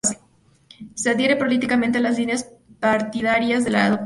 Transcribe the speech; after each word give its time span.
Se 0.95 1.11
adhiere 1.11 1.35
políticamente 1.35 1.99
a 1.99 2.01
las 2.01 2.17
líneas 2.17 2.49
partidarias 2.79 3.63
de 3.63 3.69
la 3.69 3.89
Dra. 3.91 3.99